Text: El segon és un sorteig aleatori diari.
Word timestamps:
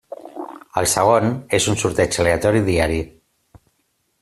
El 0.81 0.87
segon 0.93 1.29
és 1.59 1.67
un 1.75 1.77
sorteig 1.83 2.19
aleatori 2.25 2.65
diari. 2.71 2.99